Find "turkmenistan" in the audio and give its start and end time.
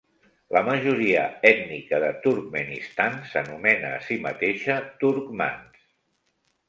2.23-3.19